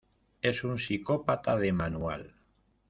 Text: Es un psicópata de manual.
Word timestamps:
Es 0.41 0.63
un 0.63 0.79
psicópata 0.79 1.59
de 1.59 1.73
manual. 1.73 2.33